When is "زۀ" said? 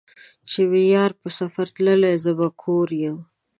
2.23-2.33